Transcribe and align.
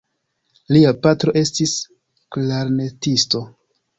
Lia 0.75 0.93
patro 1.07 1.33
estis 1.41 1.75
klarnetisto. 2.37 3.45